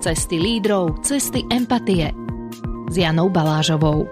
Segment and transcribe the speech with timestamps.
[0.00, 2.08] Cesty lídrov, cesty empatie.
[2.88, 4.08] S Janou Balážovou.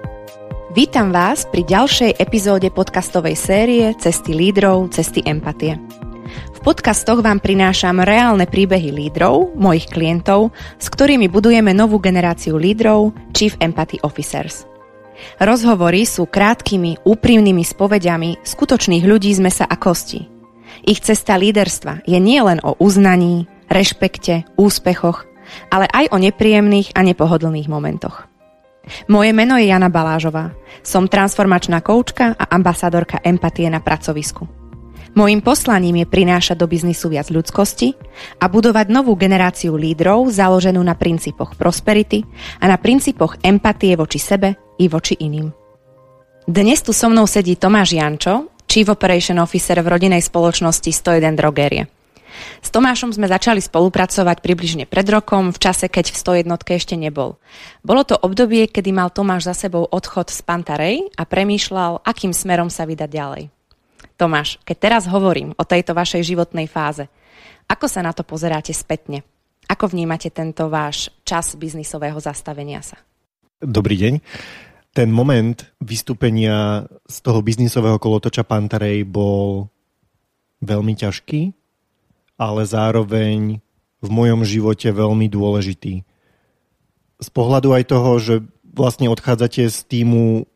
[0.76, 5.80] Vítam vás pri ďalšej epizóde podcastovej série Cesty lídrov, cesty empatie.
[6.28, 13.16] V podcastoch vám prinášam reálne príbehy lídrov, mojich klientov, s ktorými budujeme novú generáciu lídrov,
[13.32, 14.68] Chief Empathy Officers.
[15.40, 20.28] Rozhovory sú krátkými, úprimnými spovediami skutočných ľudí z mesa a kosti.
[20.84, 25.24] Ich cesta líderstva je nielen o uznaní, rešpekte, úspechoch,
[25.68, 28.28] ale aj o nepríjemných a nepohodlných momentoch.
[29.08, 30.56] Moje meno je Jana Balážová.
[30.80, 34.48] Som transformačná koučka a ambasádorka empatie na pracovisku.
[35.16, 37.96] Mojím poslaním je prinášať do biznisu viac ľudskosti
[38.38, 42.22] a budovať novú generáciu lídrov založenú na princípoch prosperity
[42.60, 45.48] a na princípoch empatie voči sebe i voči iným.
[46.48, 51.97] Dnes tu so mnou sedí Tomáš Jančo, Chief Operation Officer v rodinej spoločnosti 101 Drogerie.
[52.58, 57.38] S Tomášom sme začali spolupracovať približne pred rokom, v čase, keď v 101 ešte nebol.
[57.80, 62.68] Bolo to obdobie, kedy mal Tomáš za sebou odchod z Pantarej a premýšľal, akým smerom
[62.68, 63.44] sa vydať ďalej.
[64.18, 67.06] Tomáš, keď teraz hovorím o tejto vašej životnej fáze,
[67.68, 69.22] ako sa na to pozeráte spätne?
[69.68, 72.96] Ako vnímate tento váš čas biznisového zastavenia sa?
[73.60, 74.14] Dobrý deň.
[74.96, 79.68] Ten moment vystúpenia z toho biznisového kolotoča Pantarej bol
[80.64, 81.57] veľmi ťažký,
[82.38, 83.58] ale zároveň
[83.98, 86.06] v mojom živote veľmi dôležitý.
[87.18, 90.46] Z pohľadu aj toho, že vlastne odchádzate z týmu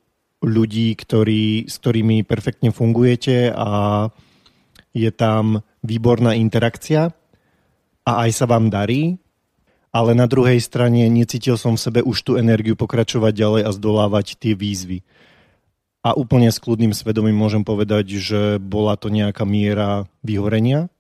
[0.43, 4.11] ľudí, ktorí, s ktorými perfektne fungujete a
[4.95, 7.11] je tam výborná interakcia
[8.07, 9.19] a aj sa vám darí,
[9.91, 14.39] ale na druhej strane necítil som v sebe už tú energiu pokračovať ďalej a zdolávať
[14.39, 15.03] tie výzvy.
[16.03, 20.91] A úplne s kľudným svedomím môžem povedať, že bola to nejaká miera vyhorenia,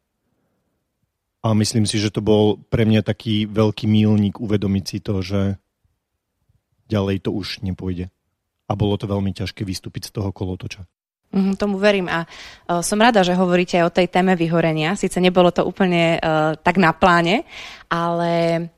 [1.42, 5.58] a myslím si, že to bol pre mňa taký veľký mílnik uvedomiť si to, že
[6.86, 8.14] ďalej to už nepôjde.
[8.70, 10.86] A bolo to veľmi ťažké vystúpiť z toho kolotoča.
[11.32, 14.94] Mm, tomu verím a uh, som rada, že hovoríte o tej téme vyhorenia.
[14.94, 17.48] Sice nebolo to úplne uh, tak na pláne,
[17.88, 18.69] ale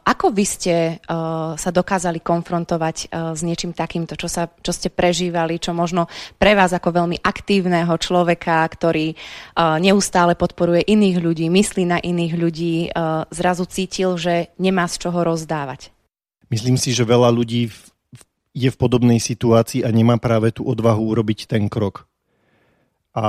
[0.00, 4.88] ako vy ste uh, sa dokázali konfrontovať uh, s niečím takýmto, čo, sa, čo ste
[4.88, 6.08] prežívali, čo možno
[6.40, 12.34] pre vás ako veľmi aktívneho človeka, ktorý uh, neustále podporuje iných ľudí, myslí na iných
[12.34, 12.90] ľudí,
[13.28, 15.92] zrazu cítil, že nemá z čoho rozdávať?
[16.48, 17.68] Myslím si, že veľa ľudí
[18.56, 22.08] je v podobnej situácii a nemá práve tú odvahu urobiť ten krok.
[23.16, 23.26] A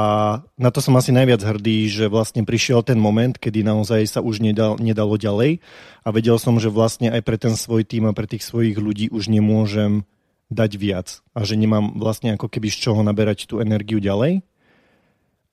[0.60, 4.44] na to som asi najviac hrdý, že vlastne prišiel ten moment, kedy naozaj sa už
[4.44, 5.64] nedal, nedalo ďalej.
[6.04, 9.10] A vedel som, že vlastne aj pre ten svoj tým a pre tých svojich ľudí
[9.10, 10.04] už nemôžem
[10.52, 11.08] dať viac.
[11.32, 14.44] A že nemám vlastne ako keby z čoho naberať tú energiu ďalej.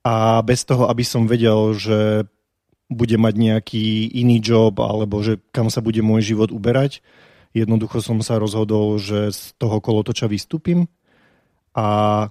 [0.03, 2.29] A bez toho, aby som vedel, že
[2.87, 7.03] bude mať nejaký iný job alebo že kam sa bude môj život uberať,
[7.51, 10.87] jednoducho som sa rozhodol, že z toho kolotoča vystúpim.
[11.75, 12.31] A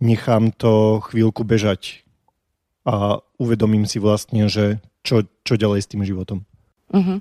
[0.00, 2.04] nechám to chvíľku bežať
[2.86, 6.46] a uvedomím si vlastne, že čo, čo ďalej s tým životom.
[6.86, 7.18] Uh-huh.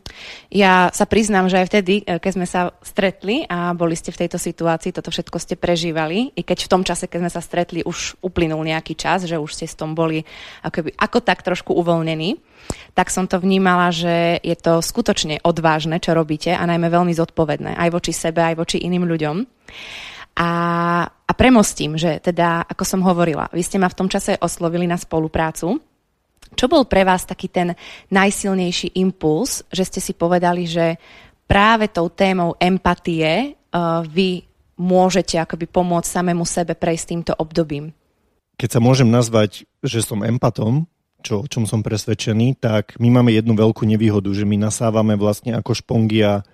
[0.54, 4.22] Ja sa priznám, že aj vtedy, e, keď sme sa stretli a boli ste v
[4.22, 7.82] tejto situácii, toto všetko ste prežívali, i keď v tom čase, keď sme sa stretli,
[7.82, 10.22] už uplynul nejaký čas, že už ste s tom boli
[10.62, 12.38] akoby, ako tak trošku uvoľnení,
[12.94, 17.74] tak som to vnímala, že je to skutočne odvážne, čo robíte a najmä veľmi zodpovedné,
[17.74, 19.36] aj voči sebe, aj voči iným ľuďom.
[20.38, 20.50] A,
[21.26, 24.94] a premostím, že teda, ako som hovorila, vy ste ma v tom čase oslovili na
[24.94, 25.82] spoluprácu.
[26.54, 27.74] Čo bol pre vás taký ten
[28.14, 31.02] najsilnejší impuls, že ste si povedali, že
[31.50, 34.46] práve tou témou empatie uh, vy
[34.78, 37.90] môžete akoby pomôcť samému sebe prejsť týmto obdobím?
[38.56, 40.86] Keď sa môžem nazvať, že som empatom,
[41.26, 45.58] čo, o čom som presvedčený, tak my máme jednu veľkú nevýhodu, že my nasávame vlastne
[45.58, 46.46] ako špongia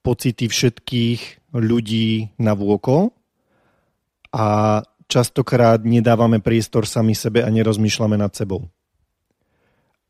[0.00, 3.12] pocity všetkých ľudí na vôko
[4.34, 8.68] a častokrát nedávame priestor sami sebe a nerozmýšľame nad sebou.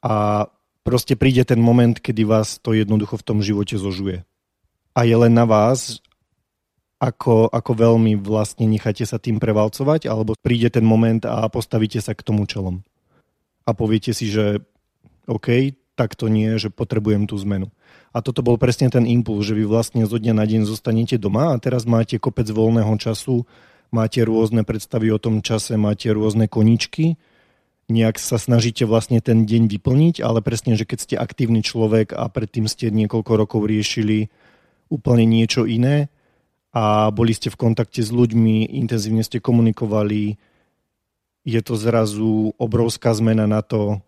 [0.02, 0.46] A
[0.82, 4.26] proste príde ten moment, kedy vás to jednoducho v tom živote zožuje.
[4.94, 6.02] A je len na vás,
[6.98, 12.14] ako, ako veľmi vlastne necháte sa tým prevalcovať, alebo príde ten moment a postavíte sa
[12.14, 12.82] k tomu čelom.
[13.62, 14.66] A poviete si, že
[15.30, 17.70] OK, tak to nie, že potrebujem tú zmenu.
[18.10, 21.54] A toto bol presne ten impuls, že vy vlastne zo dňa na deň zostanete doma
[21.54, 23.46] a teraz máte kopec voľného času,
[23.90, 27.16] máte rôzne predstavy o tom čase, máte rôzne koničky,
[27.88, 32.28] nejak sa snažíte vlastne ten deň vyplniť, ale presne, že keď ste aktívny človek a
[32.28, 34.28] predtým ste niekoľko rokov riešili
[34.92, 36.12] úplne niečo iné
[36.72, 40.36] a boli ste v kontakte s ľuďmi, intenzívne ste komunikovali,
[41.48, 44.04] je to zrazu obrovská zmena na to,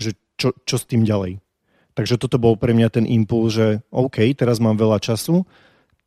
[0.00, 1.44] že čo, čo s tým ďalej.
[1.92, 5.44] Takže toto bol pre mňa ten impuls, že OK, teraz mám veľa času,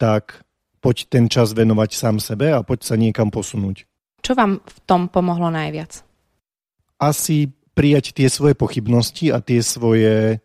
[0.01, 0.41] tak
[0.85, 3.89] poď ten čas venovať sám sebe a poď sa niekam posunúť.
[4.21, 6.05] Čo vám v tom pomohlo najviac?
[7.01, 10.37] Asi prijať tie svoje pochybnosti a tie svoje,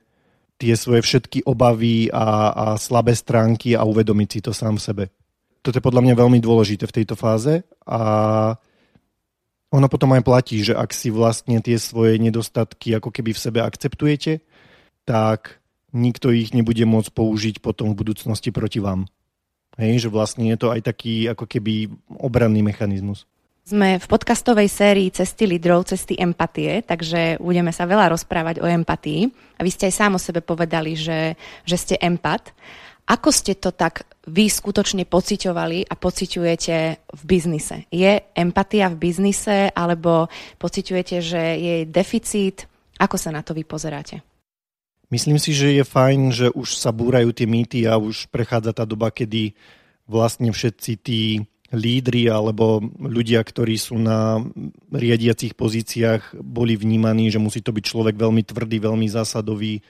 [0.57, 5.13] tie svoje všetky obavy a, a slabé stránky a uvedomiť si to sám sebe.
[5.61, 8.01] Toto je podľa mňa veľmi dôležité v tejto fáze a
[9.71, 13.61] ono potom aj platí, že ak si vlastne tie svoje nedostatky ako keby v sebe
[13.61, 14.41] akceptujete,
[15.05, 15.61] tak
[15.93, 19.07] nikto ich nebude môcť použiť potom v budúcnosti proti vám.
[19.81, 21.89] Hej, že vlastne je to aj taký ako keby
[22.21, 23.25] obranný mechanizmus.
[23.65, 29.31] Sme v podcastovej sérii Cesty lídrov, cesty empatie, takže budeme sa veľa rozprávať o empatii.
[29.57, 32.53] A vy ste aj sám o sebe povedali, že, že ste empat.
[33.09, 37.89] Ako ste to tak vy skutočne pociťovali a pociťujete v biznise?
[37.89, 40.29] Je empatia v biznise alebo
[40.61, 42.69] pociťujete, že je deficit?
[43.01, 44.30] Ako sa na to vy pozeráte?
[45.11, 48.87] Myslím si, že je fajn, že už sa búrajú tie mýty a už prechádza tá
[48.87, 49.59] doba, kedy
[50.07, 54.43] vlastne všetci tí lídri alebo ľudia, ktorí sú na
[54.91, 59.83] riadiacich pozíciách, boli vnímaní, že musí to byť človek veľmi tvrdý, veľmi zásadový,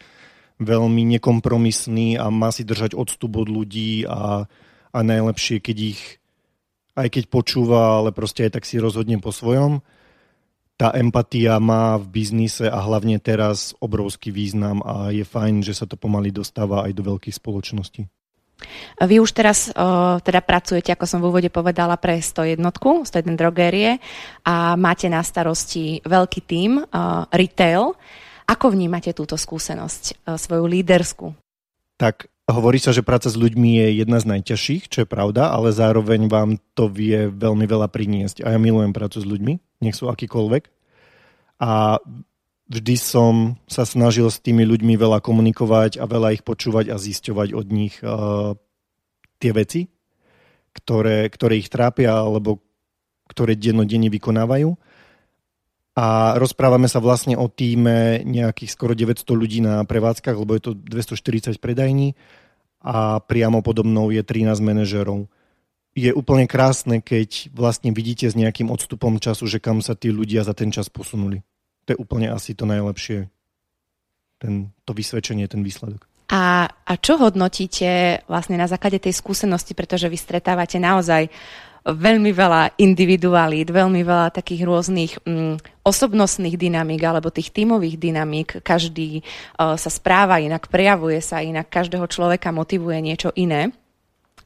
[0.60, 4.44] veľmi nekompromisný a má si držať odstup od ľudí a,
[4.92, 6.20] a najlepšie, keď ich
[7.00, 9.80] aj keď počúva, ale proste aj tak si rozhodne po svojom
[10.80, 15.84] tá empatia má v biznise a hlavne teraz obrovský význam a je fajn, že sa
[15.84, 18.08] to pomaly dostáva aj do veľkých spoločností.
[19.00, 23.04] Vy už teraz o, teda pracujete, ako som v úvode povedala, pre 101, 101
[23.36, 24.00] drogérie
[24.44, 26.84] a máte na starosti veľký tím, o,
[27.28, 27.96] retail.
[28.48, 31.32] Ako vnímate túto skúsenosť, o, svoju lídersku?
[32.00, 35.74] Tak hovorí sa, že práca s ľuďmi je jedna z najťažších, čo je pravda, ale
[35.74, 38.46] zároveň vám to vie veľmi veľa priniesť.
[38.46, 40.68] A ja milujem prácu s ľuďmi nech sú akýkoľvek.
[41.60, 42.00] A
[42.70, 47.48] vždy som sa snažil s tými ľuďmi veľa komunikovať a veľa ich počúvať a zisťovať
[47.56, 48.54] od nich uh,
[49.40, 49.88] tie veci,
[50.76, 52.62] ktoré, ktoré ich trápia alebo
[53.28, 54.76] ktoré dennodenne vykonávajú.
[56.00, 60.72] A rozprávame sa vlastne o týme nejakých skoro 900 ľudí na prevádzkach, lebo je to
[60.72, 62.16] 240 predajní
[62.80, 65.28] a priamo podobnou je 13 manažerov
[65.94, 70.46] je úplne krásne, keď vlastne vidíte s nejakým odstupom času, že kam sa tí ľudia
[70.46, 71.42] za ten čas posunuli.
[71.86, 73.26] To je úplne asi to najlepšie,
[74.38, 76.06] ten, to vysvedčenie, ten výsledok.
[76.30, 81.26] A, a čo hodnotíte vlastne na základe tej skúsenosti, pretože vy stretávate naozaj
[81.86, 88.60] veľmi veľa individualít, veľmi veľa takých rôznych mm, osobnostných dynamík alebo tých tímových dynamík.
[88.60, 93.72] Každý uh, sa správa inak, prejavuje sa inak, každého človeka motivuje niečo iné.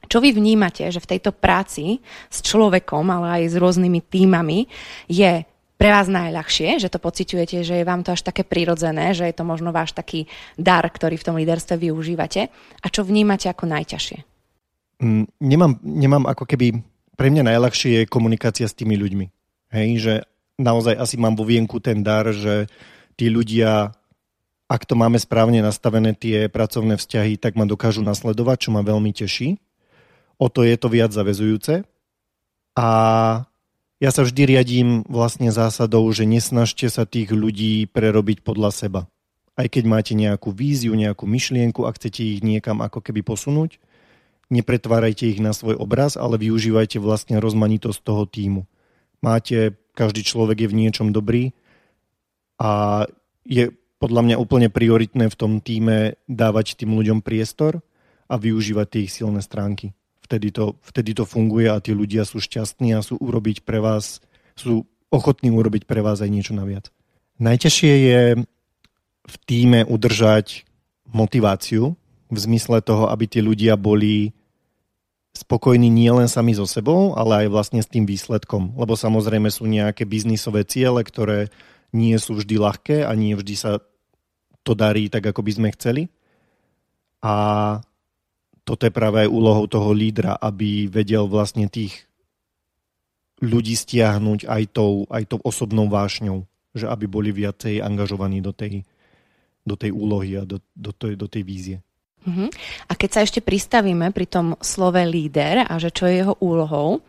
[0.05, 1.99] Čo vy vnímate, že v tejto práci
[2.29, 4.69] s človekom, ale aj s rôznymi týmami
[5.09, 5.43] je
[5.75, 9.35] pre vás najľahšie, že to pociťujete, že je vám to až také prirodzené, že je
[9.35, 10.23] to možno váš taký
[10.55, 12.47] dar, ktorý v tom líderstve využívate
[12.79, 14.19] a čo vnímate ako najťažšie?
[15.03, 16.79] Mm, nemám, nemám ako keby,
[17.15, 19.25] pre mňa najľahšie je komunikácia s tými ľuďmi.
[19.71, 20.13] Hej, že
[20.61, 22.69] naozaj asi mám vo vienku ten dar, že
[23.15, 23.95] tí ľudia,
[24.67, 29.11] ak to máme správne nastavené tie pracovné vzťahy, tak ma dokážu nasledovať, čo ma veľmi
[29.15, 29.59] teší
[30.37, 31.87] o to je to viac zavezujúce.
[32.75, 32.87] A
[34.03, 39.01] ja sa vždy riadím vlastne zásadou, že nesnažte sa tých ľudí prerobiť podľa seba.
[39.55, 43.79] Aj keď máte nejakú víziu, nejakú myšlienku a chcete ich niekam ako keby posunúť,
[44.49, 48.65] nepretvárajte ich na svoj obraz, ale využívajte vlastne rozmanitosť toho týmu.
[49.19, 51.55] Máte, každý človek je v niečom dobrý
[52.61, 53.03] a
[53.47, 57.81] je podľa mňa úplne prioritné v tom týme dávať tým ľuďom priestor
[58.29, 62.41] a využívať tie ich silné stránky vtedy to, vtedy to funguje a tí ľudia sú
[62.41, 64.25] šťastní a sú urobiť pre vás,
[64.57, 66.89] sú ochotní urobiť pre vás aj niečo naviac.
[67.37, 68.21] Najťažšie je
[69.25, 70.65] v týme udržať
[71.13, 71.93] motiváciu
[72.29, 74.33] v zmysle toho, aby tí ľudia boli
[75.35, 78.79] spokojní nielen sami so sebou, ale aj vlastne s tým výsledkom.
[78.79, 81.51] Lebo samozrejme sú nejaké biznisové ciele, ktoré
[81.91, 83.71] nie sú vždy ľahké a nie vždy sa
[84.65, 86.07] to darí tak, ako by sme chceli.
[87.21, 87.35] A
[88.65, 92.09] toto je práve aj úlohou toho lídra, aby vedel vlastne tých
[93.43, 98.87] ľudí stiahnuť aj tou, aj tou osobnou vášňou, že aby boli viacej angažovaní do tej,
[99.67, 101.77] do tej úlohy a do, do, tej, do tej vízie.
[102.25, 102.49] Uh-huh.
[102.89, 107.05] A keď sa ešte pristavíme pri tom slove líder a že čo je jeho úlohou,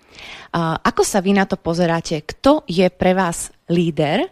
[0.53, 2.21] a ako sa vy na to pozeráte?
[2.21, 4.29] Kto je pre vás líder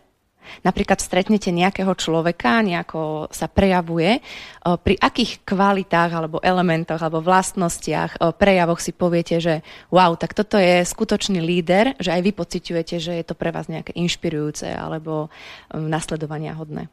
[0.60, 4.20] Napríklad stretnete nejakého človeka, nejako sa prejavuje,
[4.60, 10.84] pri akých kvalitách alebo elementoch alebo vlastnostiach, prejavoch si poviete, že wow, tak toto je
[10.84, 15.32] skutočný líder, že aj vy pociťujete, že je to pre vás nejaké inšpirujúce alebo
[15.72, 16.92] nasledovania hodné.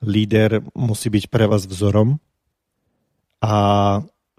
[0.00, 2.16] líder musí byť pre vás vzorom
[3.40, 3.54] a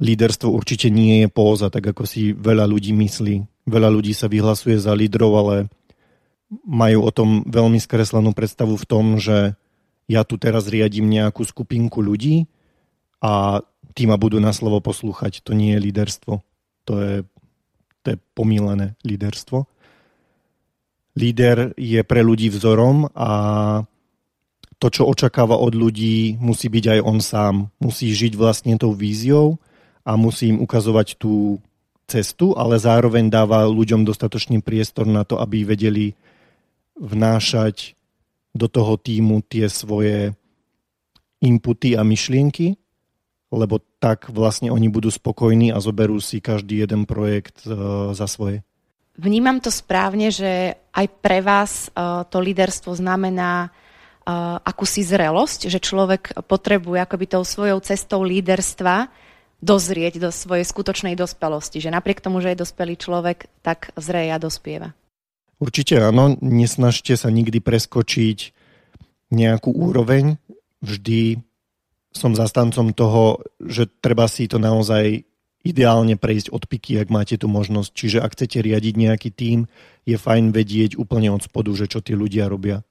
[0.01, 3.65] líderstvo určite nie je póza, tak ako si veľa ľudí myslí.
[3.70, 5.55] Veľa ľudí sa vyhlasuje za lídrov, ale
[6.65, 9.53] majú o tom veľmi skreslenú predstavu v tom, že
[10.10, 12.50] ja tu teraz riadím nejakú skupinku ľudí
[13.24, 15.46] a tí ma budú na slovo poslúchať.
[15.46, 16.34] To nie je líderstvo.
[16.89, 17.15] To je,
[18.03, 19.70] to je pomílené líderstvo.
[21.15, 23.31] Líder je pre ľudí vzorom a
[24.82, 27.56] to, čo očakáva od ľudí, musí byť aj on sám.
[27.78, 29.62] Musí žiť vlastne tou víziou
[30.02, 31.62] a musí im ukazovať tú
[32.10, 36.18] cestu, ale zároveň dáva ľuďom dostatočný priestor na to, aby vedeli
[36.98, 37.94] vnášať
[38.58, 40.34] do toho týmu tie svoje
[41.46, 42.74] inputy a myšlienky,
[43.54, 48.66] lebo tak vlastne oni budú spokojní a zoberú si každý jeden projekt uh, za svoje.
[49.14, 53.70] Vnímam to správne, že aj pre vás uh, to líderstvo znamená
[54.25, 59.10] akúsi zrelosť, že človek potrebuje akoby tou svojou cestou líderstva
[59.62, 61.82] dozrieť do svojej skutočnej dospelosti.
[61.82, 64.94] Že napriek tomu, že je dospelý človek, tak zreje a dospieva.
[65.62, 68.40] Určite áno, nesnažte sa nikdy preskočiť
[69.30, 70.42] nejakú úroveň.
[70.82, 71.38] Vždy
[72.10, 75.22] som zastancom toho, že treba si to naozaj
[75.62, 77.90] ideálne prejsť od piky, ak máte tú možnosť.
[77.94, 79.70] Čiže ak chcete riadiť nejaký tím,
[80.10, 82.82] je fajn vedieť úplne od spodu, že čo tí ľudia robia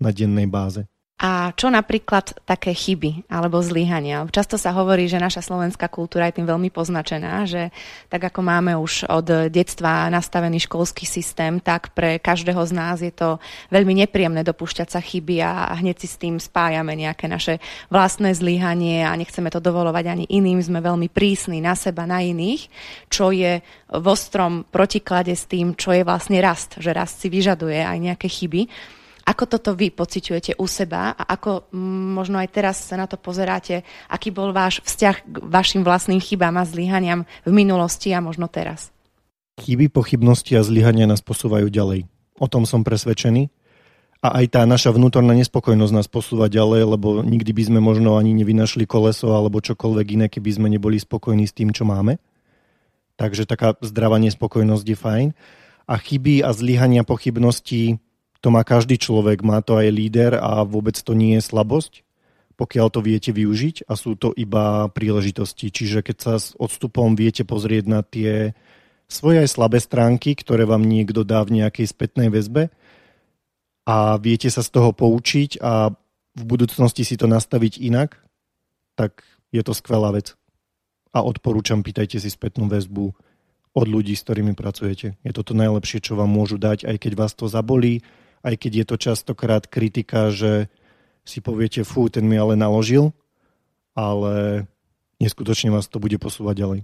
[0.00, 0.88] na dennej báze.
[1.20, 4.24] A čo napríklad také chyby alebo zlyhania?
[4.32, 7.68] Často sa hovorí, že naša slovenská kultúra je tým veľmi poznačená, že
[8.08, 13.12] tak ako máme už od detstva nastavený školský systém, tak pre každého z nás je
[13.12, 13.36] to
[13.68, 17.60] veľmi nepríjemné dopúšťať sa chyby a hneď si s tým spájame nejaké naše
[17.92, 20.64] vlastné zlyhanie a nechceme to dovolovať ani iným.
[20.64, 22.72] Sme veľmi prísni na seba, na iných,
[23.12, 23.60] čo je
[23.92, 28.24] v ostrom protiklade s tým, čo je vlastne rast, že rast si vyžaduje aj nejaké
[28.24, 28.96] chyby.
[29.30, 31.70] Ako toto vy pociťujete u seba a ako
[32.18, 36.58] možno aj teraz sa na to pozeráte, aký bol váš vzťah k vašim vlastným chybám
[36.58, 38.90] a zlyhaniam v minulosti a možno teraz?
[39.62, 42.10] Chyby, pochybnosti a zlyhania nás posúvajú ďalej.
[42.42, 43.54] O tom som presvedčený.
[44.20, 48.34] A aj tá naša vnútorná nespokojnosť nás posúva ďalej, lebo nikdy by sme možno ani
[48.34, 52.18] nevynašli koleso alebo čokoľvek iné, keby sme neboli spokojní s tým, čo máme.
[53.14, 55.28] Takže taká zdravá nespokojnosť je fajn.
[55.86, 58.02] A chyby a zlyhania, pochybnosti
[58.40, 62.02] to má každý človek, má to aj líder a vôbec to nie je slabosť,
[62.56, 65.72] pokiaľ to viete využiť a sú to iba príležitosti.
[65.72, 68.52] Čiže keď sa s odstupom viete pozrieť na tie
[69.08, 72.68] svoje aj slabé stránky, ktoré vám niekto dá v nejakej spätnej väzbe
[73.84, 75.92] a viete sa z toho poučiť a
[76.36, 78.22] v budúcnosti si to nastaviť inak,
[78.94, 80.38] tak je to skvelá vec.
[81.10, 83.10] A odporúčam, pýtajte si spätnú väzbu
[83.74, 85.18] od ľudí, s ktorými pracujete.
[85.26, 88.06] Je to to najlepšie, čo vám môžu dať, aj keď vás to zabolí,
[88.40, 90.72] aj keď je to častokrát kritika, že
[91.24, 93.12] si poviete, fú, ten mi ale naložil,
[93.92, 94.64] ale
[95.20, 96.80] neskutočne vás to bude posúvať ďalej.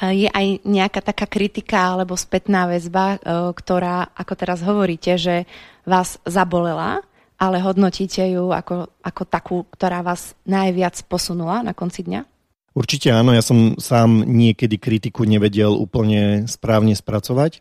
[0.00, 5.44] Je aj nejaká taká kritika alebo spätná väzba, e, ktorá, ako teraz hovoríte, že
[5.84, 7.04] vás zabolela,
[7.36, 12.24] ale hodnotíte ju ako, ako takú, ktorá vás najviac posunula na konci dňa?
[12.72, 17.60] Určite áno, ja som sám niekedy kritiku nevedel úplne správne spracovať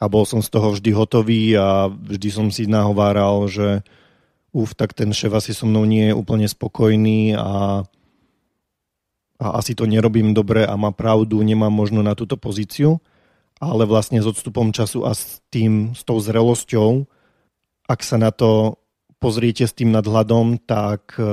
[0.00, 3.86] a bol som z toho vždy hotový a vždy som si nahováral, že
[4.54, 7.82] uf, tak ten šéf asi so mnou nie je úplne spokojný a,
[9.42, 13.02] a asi to nerobím dobre a má pravdu, nemám možno na túto pozíciu,
[13.58, 17.06] ale vlastne s odstupom času a s tým, s tou zrelosťou,
[17.90, 18.80] ak sa na to
[19.18, 21.24] pozriete s tým nadhľadom, tak e,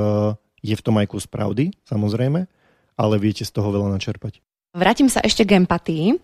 [0.63, 2.47] je v tom aj kus pravdy, samozrejme,
[2.97, 4.39] ale viete z toho veľa načerpať.
[4.71, 6.15] Vrátim sa ešte k empatii.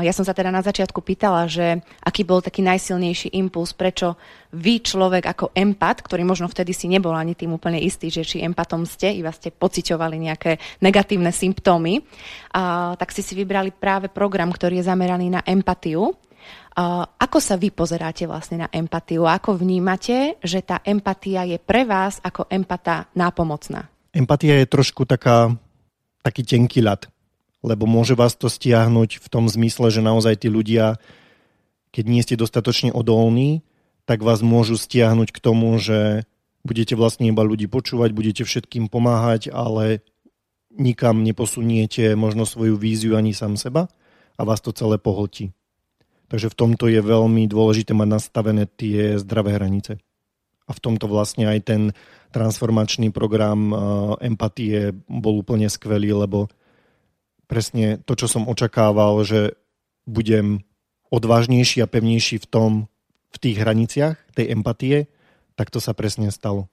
[0.00, 4.16] Ja som sa teda na začiatku pýtala, že aký bol taký najsilnejší impuls, prečo
[4.56, 8.40] vy človek ako empat, ktorý možno vtedy si nebol ani tým úplne istý, že či
[8.40, 12.00] empatom ste, iba ste pociťovali nejaké negatívne symptómy,
[12.96, 16.08] tak si si vybrali práve program, ktorý je zameraný na empatiu.
[17.20, 19.28] Ako sa vy pozeráte vlastne na empatiu?
[19.28, 23.92] Ako vnímate, že tá empatia je pre vás ako empata nápomocná?
[24.16, 25.52] Empatia je trošku taká,
[26.24, 27.06] taký tenký ľad
[27.60, 30.96] lebo môže vás to stiahnuť v tom zmysle, že naozaj tí ľudia,
[31.92, 33.60] keď nie ste dostatočne odolní,
[34.08, 36.24] tak vás môžu stiahnuť k tomu, že
[36.64, 40.04] budete vlastne iba ľudí počúvať, budete všetkým pomáhať, ale
[40.74, 43.90] nikam neposuniete možno svoju víziu ani sám seba
[44.38, 45.52] a vás to celé pohltí.
[46.30, 49.98] Takže v tomto je veľmi dôležité mať nastavené tie zdravé hranice.
[50.64, 51.82] A v tomto vlastne aj ten
[52.30, 53.78] transformačný program eh,
[54.30, 56.46] empatie bol úplne skvelý, lebo
[57.50, 59.58] presne to, čo som očakával, že
[60.06, 60.62] budem
[61.10, 62.70] odvážnejší a pevnejší v tom,
[63.30, 65.10] v tých hraniciach tej empatie,
[65.58, 66.70] tak to sa presne stalo.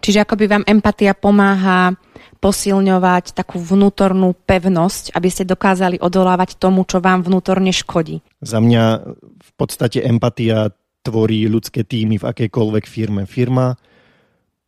[0.00, 1.92] Čiže akoby vám empatia pomáha
[2.40, 8.24] posilňovať takú vnútornú pevnosť, aby ste dokázali odolávať tomu, čo vám vnútorne škodí.
[8.40, 8.84] Za mňa
[9.20, 10.72] v podstate empatia
[11.04, 13.28] tvorí ľudské týmy v akejkoľvek firme.
[13.28, 13.76] Firma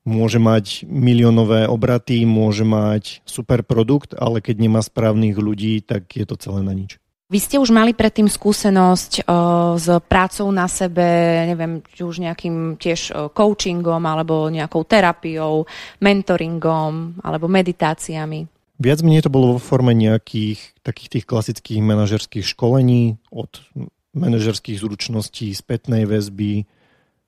[0.02, 6.26] môže mať miliónové obraty, môže mať super produkt, ale keď nemá správnych ľudí, tak je
[6.26, 6.98] to celé na nič.
[7.32, 11.00] Vy ste už mali predtým skúsenosť o, s prácou na sebe,
[11.48, 15.64] neviem, či už nejakým tiež o, coachingom, alebo nejakou terapiou,
[16.04, 18.44] mentoringom, alebo meditáciami?
[18.76, 23.64] Viac menej to bolo vo forme nejakých takých tých klasických manažerských školení od
[24.12, 26.68] manažerských zručností, spätnej väzby,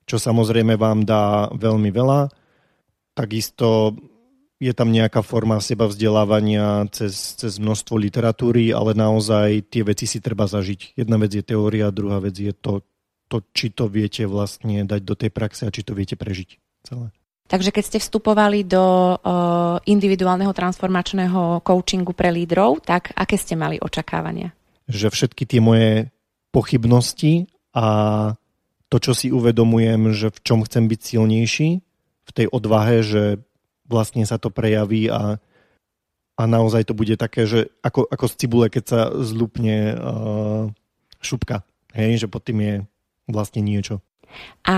[0.05, 2.29] čo samozrejme vám dá veľmi veľa.
[3.15, 3.95] Takisto
[4.59, 10.23] je tam nejaká forma seba vzdelávania cez, cez množstvo literatúry, ale naozaj tie veci si
[10.23, 10.95] treba zažiť.
[10.95, 12.83] Jedna vec je teória, druhá vec je to,
[13.27, 16.49] to či to viete vlastne dať do tej praxe a či to viete prežiť
[16.87, 17.11] celé.
[17.45, 23.77] Takže keď ste vstupovali do uh, individuálneho transformačného coachingu pre lídrov, tak aké ste mali
[23.77, 24.49] očakávania?
[24.89, 26.09] Že všetky tie moje
[26.49, 27.45] pochybnosti
[27.75, 27.85] a
[28.89, 31.69] to, čo si uvedomujem, že v čom chcem byť silnejší,
[32.25, 33.39] v tej odvahe, že
[33.85, 35.37] vlastne sa to prejaví a,
[36.35, 40.63] a naozaj to bude také, že ako, ako z cibule, keď sa zlupne uh,
[41.21, 41.61] šupka,
[41.93, 42.75] hej, že pod tým je
[43.29, 44.01] vlastne niečo.
[44.65, 44.75] A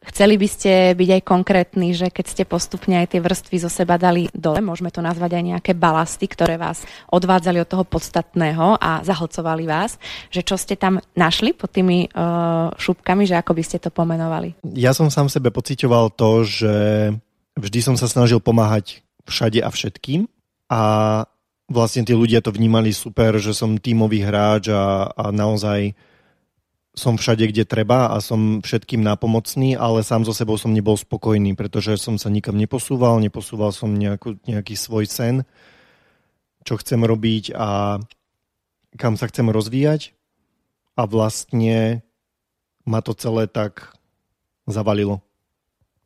[0.00, 4.00] Chceli by ste byť aj konkrétni, že keď ste postupne aj tie vrstvy zo seba
[4.00, 9.04] dali dole, môžeme to nazvať aj nejaké balasty, ktoré vás odvádzali od toho podstatného a
[9.04, 10.00] zahlcovali vás,
[10.32, 14.56] že čo ste tam našli pod tými uh, šupkami, že ako by ste to pomenovali?
[14.72, 16.74] Ja som sám sebe pocitoval to, že
[17.60, 20.24] vždy som sa snažil pomáhať všade a všetkým
[20.72, 20.80] a
[21.68, 25.92] vlastne tí ľudia to vnímali super, že som tímový hráč a, a naozaj
[26.90, 31.54] som všade, kde treba a som všetkým nápomocný, ale sám so sebou som nebol spokojný,
[31.54, 35.46] pretože som sa nikam neposúval, neposúval som nejakú, nejaký svoj sen,
[36.66, 38.02] čo chcem robiť a
[38.98, 40.18] kam sa chcem rozvíjať
[40.98, 42.02] a vlastne
[42.82, 43.94] ma to celé tak
[44.66, 45.22] zavalilo.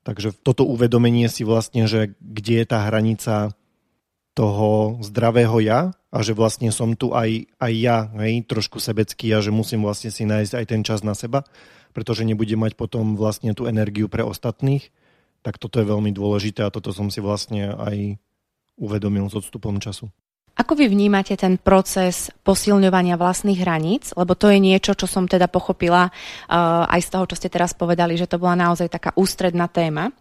[0.05, 3.57] Takže toto uvedomenie si vlastne, že kde je tá hranica
[4.37, 9.43] toho zdravého ja a že vlastne som tu aj, aj ja, hej, trošku sebecký a
[9.43, 11.43] že musím vlastne si nájsť aj ten čas na seba,
[11.91, 14.95] pretože nebudem mať potom vlastne tú energiu pre ostatných,
[15.43, 18.15] tak toto je veľmi dôležité a toto som si vlastne aj
[18.79, 20.07] uvedomil s odstupom času.
[20.55, 24.15] Ako vy vnímate ten proces posilňovania vlastných hraníc?
[24.15, 27.75] Lebo to je niečo, čo som teda pochopila uh, aj z toho, čo ste teraz
[27.75, 30.15] povedali, že to bola naozaj taká ústredná téma.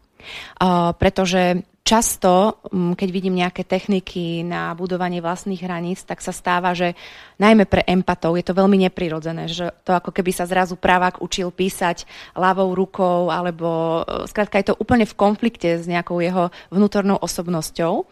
[0.57, 6.71] Uh, pretože často, mm, keď vidím nejaké techniky na budovanie vlastných hraníc, tak sa stáva,
[6.71, 6.95] že
[7.37, 11.51] najmä pre empatov je to veľmi neprirodzené, že to ako keby sa zrazu pravák učil
[11.51, 12.07] písať
[12.39, 18.07] ľavou rukou, alebo uh, skrátka je to úplne v konflikte s nejakou jeho vnútornou osobnosťou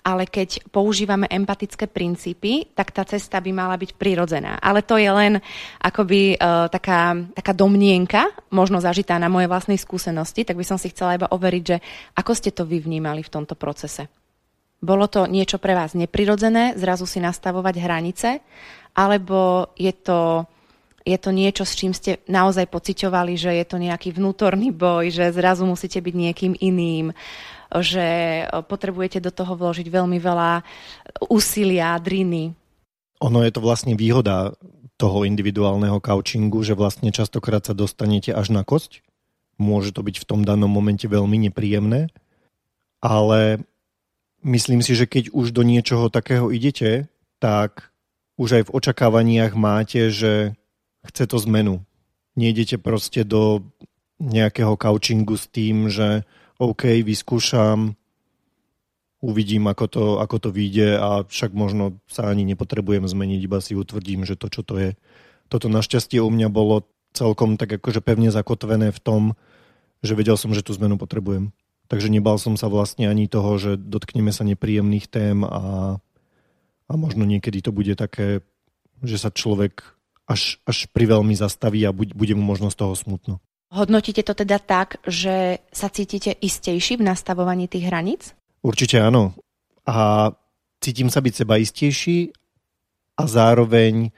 [0.00, 4.56] ale keď používame empatické princípy, tak tá cesta by mala byť prirodzená.
[4.60, 5.38] Ale to je len
[5.80, 10.92] akoby uh, taká, taká domnienka, možno zažitá na mojej vlastnej skúsenosti, tak by som si
[10.92, 11.76] chcela iba overiť, že
[12.16, 14.08] ako ste to vy vnímali v tomto procese.
[14.80, 18.40] Bolo to niečo pre vás neprirodzené, zrazu si nastavovať hranice,
[18.96, 20.48] alebo je to,
[21.04, 25.36] je to niečo, s čím ste naozaj pociťovali, že je to nejaký vnútorný boj, že
[25.36, 27.12] zrazu musíte byť niekým iným,
[27.78, 30.66] že potrebujete do toho vložiť veľmi veľa
[31.30, 32.50] úsilia, driny.
[33.22, 34.58] Ono je to vlastne výhoda
[34.98, 39.00] toho individuálneho coachingu, že vlastne častokrát sa dostanete až na kosť.
[39.56, 42.08] Môže to byť v tom danom momente veľmi nepríjemné,
[43.00, 43.60] ale
[44.40, 47.08] myslím si, že keď už do niečoho takého idete,
[47.40, 47.92] tak
[48.40, 50.56] už aj v očakávaniach máte, že
[51.04, 51.84] chce to zmenu.
[52.40, 53.64] Nejdete proste do
[54.20, 56.24] nejakého coachingu s tým, že
[56.60, 57.96] OK, vyskúšam,
[59.24, 63.72] uvidím, ako to, ako to vyjde a však možno sa ani nepotrebujem zmeniť, iba si
[63.72, 64.90] utvrdím, že to, čo to je.
[65.48, 66.84] Toto našťastie u mňa bolo
[67.16, 69.22] celkom tak akože pevne zakotvené v tom,
[70.04, 71.52] že vedel som, že tú zmenu potrebujem.
[71.88, 75.96] Takže nebal som sa vlastne ani toho, že dotkneme sa nepríjemných tém a,
[76.86, 78.44] a možno niekedy to bude také,
[79.00, 79.82] že sa človek
[80.28, 83.40] až, až pri veľmi zastaví a bude mu možno z toho smutno.
[83.70, 88.34] Hodnotíte to teda tak, že sa cítite istejší v nastavovaní tých hraníc?
[88.66, 89.38] Určite áno.
[89.86, 90.34] A
[90.82, 92.34] cítim sa byť seba istejší
[93.14, 94.10] a zároveň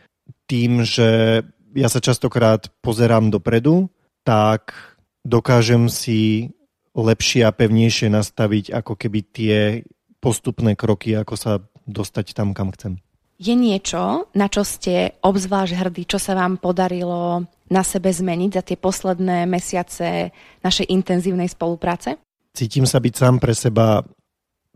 [0.48, 1.42] tým, že
[1.76, 3.92] ja sa častokrát pozerám dopredu,
[4.24, 4.72] tak
[5.20, 6.48] dokážem si
[6.96, 9.84] lepšie a pevnejšie nastaviť ako keby tie
[10.20, 11.52] postupné kroky, ako sa
[11.84, 12.96] dostať tam, kam chcem.
[13.42, 17.42] Je niečo, na čo ste obzvlášť hrdí, čo sa vám podarilo
[17.74, 20.30] na sebe zmeniť za tie posledné mesiace
[20.62, 22.22] našej intenzívnej spolupráce?
[22.52, 24.04] cítim sa byť sám pre seba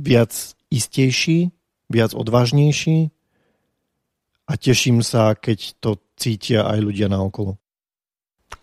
[0.01, 0.33] viac
[0.73, 1.53] istejší,
[1.93, 3.13] viac odvážnejší
[4.49, 7.61] a teším sa, keď to cítia aj ľudia naokolo.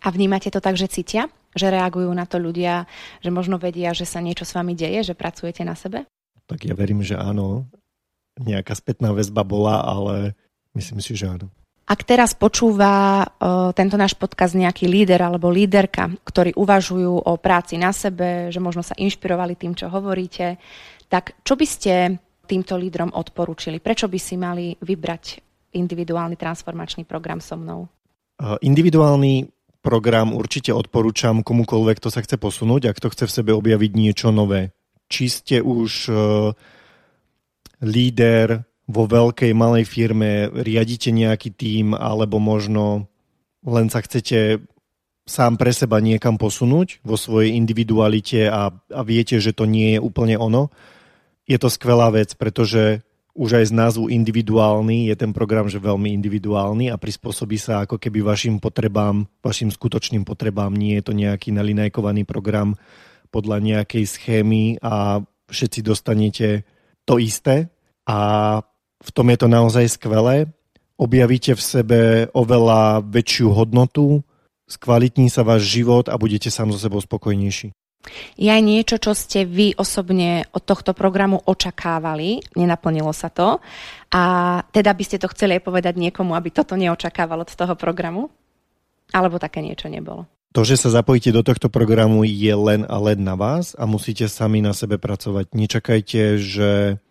[0.04, 1.30] A vnímate to tak, že cítia?
[1.54, 2.84] Že reagujú na to ľudia,
[3.22, 6.04] že možno vedia, že sa niečo s vami deje, že pracujete na sebe?
[6.44, 7.70] Tak ja verím, že áno.
[8.40, 10.34] Nejaká spätná väzba bola, ale
[10.74, 11.50] myslím si, že áno.
[11.84, 17.76] Ak teraz počúva uh, tento náš podcast nejaký líder alebo líderka, ktorí uvažujú o práci
[17.76, 20.56] na sebe, že možno sa inšpirovali tým, čo hovoríte,
[21.12, 22.16] tak čo by ste
[22.48, 23.84] týmto lídrom odporúčili?
[23.84, 25.24] Prečo by si mali vybrať
[25.76, 27.84] individuálny transformačný program so mnou?
[28.40, 29.44] Individuálny
[29.84, 34.32] program určite odporúčam komukoľvek, kto sa chce posunúť a kto chce v sebe objaviť niečo
[34.32, 34.72] nové.
[35.12, 36.16] Či ste už uh,
[37.82, 43.08] líder vo veľkej, malej firme, riadite nejaký tím, alebo možno
[43.64, 44.60] len sa chcete
[45.24, 50.00] sám pre seba niekam posunúť vo svojej individualite a, a viete, že to nie je
[50.04, 50.68] úplne ono,
[51.48, 53.00] je to skvelá vec, pretože
[53.34, 57.98] už aj z názvu individuálny je ten program, že veľmi individuálny a prispôsobí sa ako
[57.98, 60.70] keby vašim potrebám, vašim skutočným potrebám.
[60.70, 62.78] Nie je to nejaký nalinajkovaný program
[63.34, 65.18] podľa nejakej schémy a
[65.50, 66.62] všetci dostanete
[67.04, 67.68] to isté.
[68.04, 68.60] A
[69.00, 70.48] v tom je to naozaj skvelé.
[70.96, 72.00] Objavíte v sebe
[72.32, 74.22] oveľa väčšiu hodnotu,
[74.70, 77.74] skvalitní sa váš život a budete sám so sebou spokojnejší.
[78.36, 83.64] Je aj niečo, čo ste vy osobne od tohto programu očakávali, nenaplnilo sa to
[84.12, 84.22] a
[84.70, 88.28] teda by ste to chceli aj povedať niekomu, aby toto neočakával od toho programu?
[89.12, 90.28] Alebo také niečo nebolo?
[90.54, 94.30] To, že sa zapojíte do tohto programu je len a len na vás a musíte
[94.30, 95.50] sami na sebe pracovať.
[95.50, 97.02] Nečakajte, že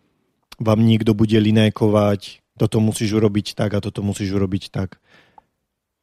[0.63, 5.03] vám niekto bude linajkovať, toto musíš urobiť tak a toto musíš urobiť tak.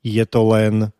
[0.04, 0.92] Je to len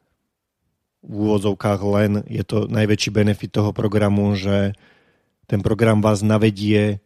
[1.04, 4.72] v úvodzovkách len, je to najväčší benefit toho programu, že
[5.44, 7.04] ten program vás navedie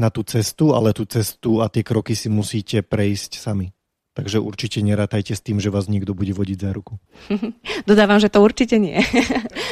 [0.00, 3.76] na tú cestu, ale tú cestu a tie kroky si musíte prejsť sami.
[4.10, 6.98] Takže určite nerátajte s tým, že vás niekto bude vodiť za ruku.
[7.88, 8.98] Dodávam, že to určite nie.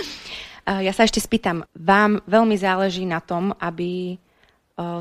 [0.86, 4.16] ja sa ešte spýtam, vám veľmi záleží na tom, aby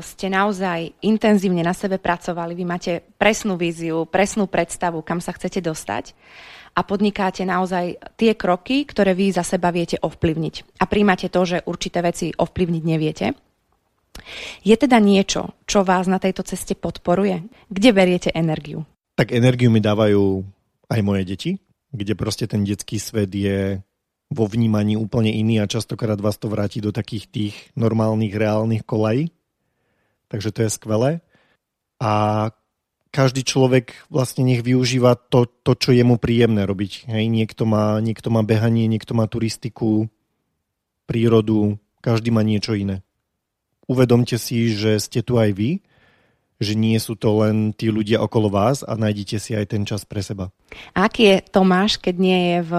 [0.02, 5.62] ste naozaj intenzívne na sebe pracovali, vy máte presnú víziu, presnú predstavu, kam sa chcete
[5.62, 6.18] dostať
[6.74, 10.82] a podnikáte naozaj tie kroky, ktoré vy za seba viete ovplyvniť.
[10.82, 13.26] A príjmate to, že určité veci ovplyvniť neviete.
[14.66, 17.46] Je teda niečo, čo vás na tejto ceste podporuje?
[17.70, 18.82] Kde beriete energiu?
[19.18, 20.46] Tak energiu mi dávajú
[20.86, 21.50] aj moje deti,
[21.90, 23.82] kde proste ten detský svet je
[24.30, 29.34] vo vnímaní úplne iný a častokrát vás to vráti do takých tých normálnych, reálnych kolají.
[30.30, 31.10] Takže to je skvelé.
[31.98, 32.12] A
[33.10, 37.10] každý človek vlastne nech využíva to, to čo je mu príjemné robiť.
[37.10, 40.06] Hej, niekto, má, niekto má behanie, niekto má turistiku,
[41.10, 43.02] prírodu, každý má niečo iné.
[43.90, 45.82] Uvedomte si, že ste tu aj vy,
[46.58, 50.02] že nie sú to len tí ľudia okolo vás a nájdete si aj ten čas
[50.02, 50.50] pre seba.
[50.92, 52.72] A aký je Tomáš, keď nie je v,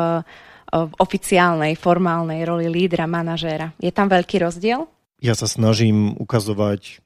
[0.71, 3.71] v oficiálnej, formálnej roli lídra, manažéra?
[3.79, 4.87] Je tam veľký rozdiel?
[5.19, 7.03] Ja sa snažím ukazovať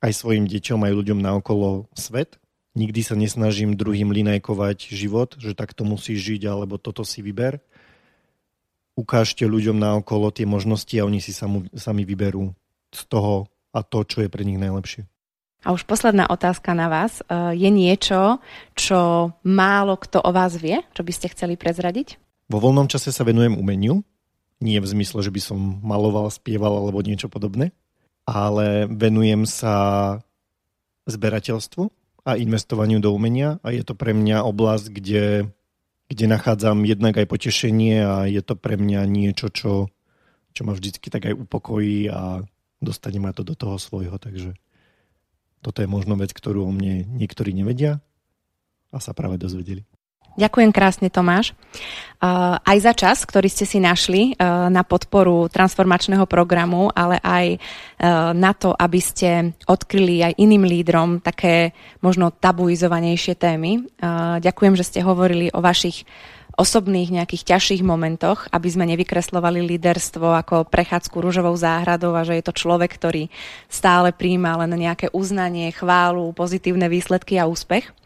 [0.00, 5.82] aj svojim deťom, aj ľuďom naokolo svet Nikdy sa nesnažím druhým linajkovať život, že takto
[5.82, 7.58] musíš žiť, alebo toto si vyber.
[8.94, 12.54] Ukážte ľuďom naokolo tie možnosti a oni si sami vyberú
[12.94, 15.02] z toho a to, čo je pre nich najlepšie.
[15.60, 17.20] A už posledná otázka na vás.
[17.20, 18.40] E, je niečo,
[18.72, 22.16] čo málo kto o vás vie, čo by ste chceli prezradiť?
[22.48, 24.00] Vo voľnom čase sa venujem umeniu.
[24.60, 27.72] Nie v zmysle, že by som maloval, spieval alebo niečo podobné,
[28.28, 30.16] ale venujem sa
[31.08, 31.88] zberateľstvu
[32.28, 35.48] a investovaniu do umenia a je to pre mňa oblasť, kde,
[36.12, 39.88] kde nachádzam jednak aj potešenie a je to pre mňa niečo, čo,
[40.52, 42.44] čo ma vždycky tak aj upokojí a
[42.84, 44.52] dostane ma to do toho svojho, takže
[45.60, 48.00] toto je možno vec, ktorú o mne niektorí nevedia
[48.90, 49.84] a sa práve dozvedeli.
[50.38, 51.58] Ďakujem krásne, Tomáš.
[52.22, 54.38] Aj za čas, ktorý ste si našli
[54.70, 57.58] na podporu transformačného programu, ale aj
[58.38, 63.84] na to, aby ste odkryli aj iným lídrom také možno tabuizovanejšie témy.
[64.38, 66.06] Ďakujem, že ste hovorili o vašich
[66.60, 72.44] osobných nejakých ťažších momentoch, aby sme nevykreslovali líderstvo ako prechádzku rúžovou záhradou a že je
[72.44, 73.32] to človek, ktorý
[73.72, 77.96] stále príjma len nejaké uznanie, chválu, pozitívne výsledky a úspech.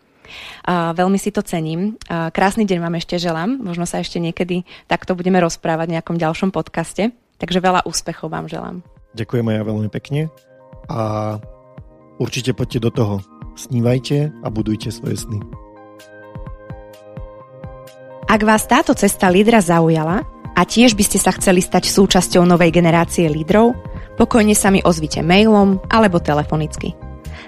[0.65, 2.01] A veľmi si to cením.
[2.09, 3.61] A krásny deň vám ešte želám.
[3.61, 7.13] Možno sa ešte niekedy takto budeme rozprávať v nejakom ďalšom podcaste.
[7.37, 8.81] Takže veľa úspechov vám želám.
[9.19, 10.33] Ďakujem ja veľmi pekne
[10.89, 11.37] a
[12.19, 13.15] určite poďte do toho.
[13.55, 15.64] Snívajte a budujte svoje sny.
[18.25, 22.71] Ak vás táto cesta lídra zaujala, a tiež by ste sa chceli stať súčasťou novej
[22.71, 23.75] generácie lídrov,
[24.15, 26.95] pokojne sa mi ozvite mailom alebo telefonicky.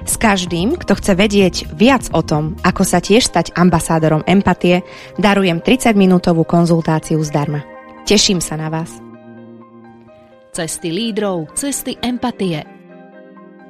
[0.07, 4.83] S každým, kto chce vedieť viac o tom, ako sa tiež stať ambasádorom empatie,
[5.19, 7.63] darujem 30-minútovú konzultáciu zdarma.
[8.07, 8.91] Teším sa na vás.
[10.55, 12.63] Cesty lídrov, cesty empatie.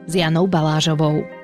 [0.07, 1.36] S Janou Balážovou.